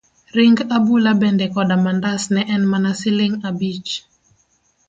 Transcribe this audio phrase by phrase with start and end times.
[0.35, 3.91] Ring abula bende koda mandas ne en mana siling' abich.